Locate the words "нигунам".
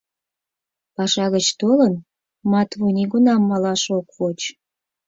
2.97-3.41